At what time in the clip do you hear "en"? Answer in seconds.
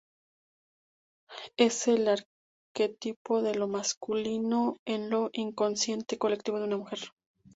4.83-5.11